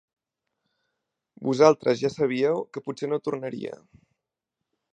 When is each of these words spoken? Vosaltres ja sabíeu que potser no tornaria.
Vosaltres 1.49 2.01
ja 2.03 2.11
sabíeu 2.13 2.63
que 2.77 2.85
potser 2.87 3.11
no 3.13 3.21
tornaria. 3.27 3.77